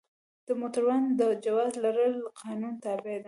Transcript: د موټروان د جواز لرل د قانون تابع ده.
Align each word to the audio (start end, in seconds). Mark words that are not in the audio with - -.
د 0.47 0.49
موټروان 0.59 1.03
د 1.19 1.21
جواز 1.45 1.71
لرل 1.83 2.13
د 2.23 2.31
قانون 2.41 2.73
تابع 2.83 3.13
ده. 3.17 3.19